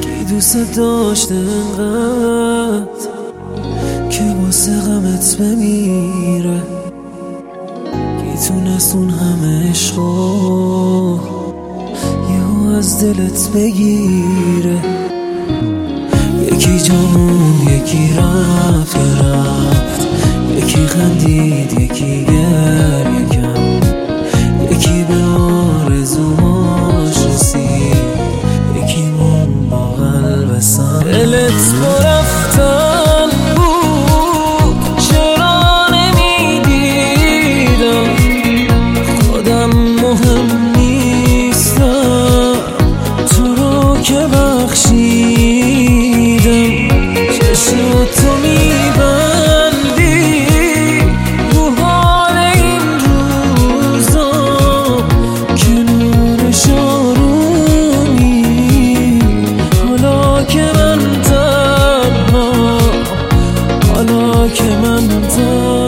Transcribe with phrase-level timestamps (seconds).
[0.00, 3.08] کی دوست داشته انقدر
[4.10, 6.62] که واسه غمت بمیره؟
[7.92, 11.53] کی تونست اون همه یهو
[12.84, 14.78] از دلت بگیره.
[16.52, 20.08] یکی جامون یکی رفت رفت.
[20.56, 22.93] یکی خندید یکی گریه
[44.04, 45.94] که بخشیدم.
[47.32, 50.06] چشم تو میبندی.
[51.52, 54.32] رو حال این روزا
[55.56, 58.38] کنارش آرومی.
[59.88, 62.78] حالا که من تنها
[63.94, 65.83] حالا که من تنها.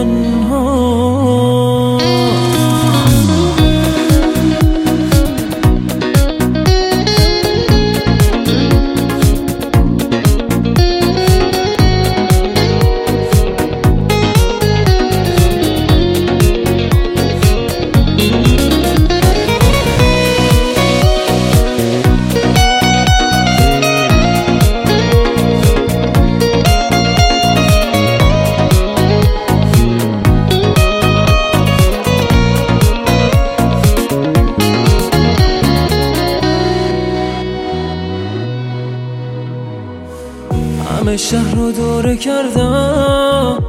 [40.86, 43.64] همه شهر رو دوره کردم.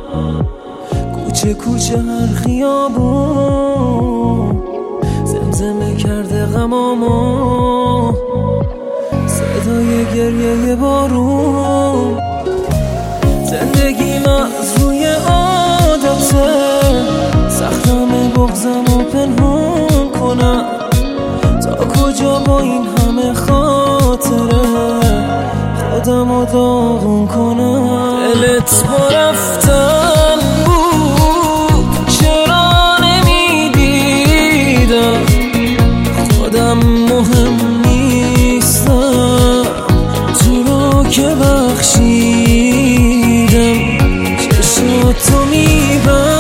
[1.16, 3.78] کوچه کوچه هر خیابون.
[5.26, 8.14] زمزمه کرده غمامو.
[9.28, 11.87] صدای گریه بارون.
[26.08, 28.20] خودم رو داغون کنم.
[28.34, 32.08] دلت با رفتن بود.
[32.08, 34.46] چرا نمی‌دیدم؟
[36.38, 39.64] خودم مهم نیستم.
[40.40, 42.38] تو رو که بخشیدم.
[44.38, 46.37] چشم تو میبندی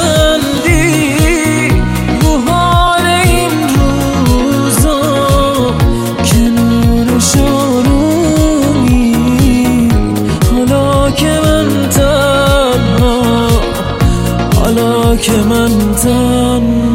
[15.27, 16.86] که من تنها